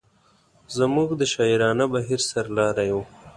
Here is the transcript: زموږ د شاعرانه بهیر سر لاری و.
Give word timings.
زموږ 0.77 1.09
د 1.15 1.21
شاعرانه 1.33 1.85
بهیر 1.93 2.21
سر 2.29 2.45
لاری 2.57 2.89
و. 2.95 2.97